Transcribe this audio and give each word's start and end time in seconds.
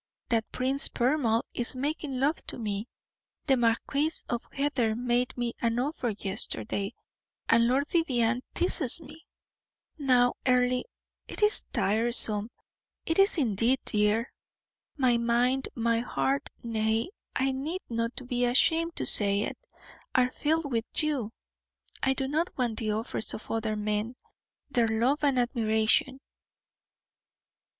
That 0.29 0.51
Prince 0.51 0.87
Poermal 0.87 1.43
is 1.53 1.75
making 1.75 2.19
love 2.19 2.37
to 2.47 2.57
me, 2.57 2.87
the 3.45 3.55
Marquis 3.55 4.09
of 4.29 4.43
Heather 4.51 4.95
made 4.95 5.37
me 5.37 5.53
an 5.61 5.77
offer 5.77 6.09
yesterday, 6.17 6.95
and 7.47 7.67
Lord 7.67 7.87
Vivianne 7.87 8.41
teases 8.55 8.99
me. 8.99 9.27
Now, 9.99 10.33
Earle, 10.43 10.81
it 11.27 11.43
is 11.43 11.61
tiresome, 11.71 12.49
it 13.05 13.19
is 13.19 13.37
indeed, 13.37 13.77
dear. 13.85 14.33
My 14.97 15.19
mind, 15.19 15.69
my 15.75 15.99
heart 15.99 16.49
nay, 16.63 17.11
I 17.35 17.51
need 17.51 17.81
not 17.87 18.27
be 18.27 18.43
ashamed 18.45 18.95
to 18.95 19.05
say 19.05 19.41
it 19.41 19.67
are 20.15 20.31
filled 20.31 20.71
with 20.71 20.85
you. 21.03 21.31
I 22.01 22.15
do 22.15 22.27
not 22.27 22.49
want 22.57 22.79
the 22.79 22.91
offers 22.91 23.35
of 23.35 23.51
other 23.51 23.75
men 23.75 24.15
their 24.71 24.87
love 24.87 25.23
and 25.23 25.37
admiration." 25.37 26.21